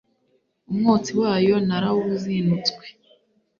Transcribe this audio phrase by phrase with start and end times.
[0.71, 2.85] umwotsi wayo narawuzinutswe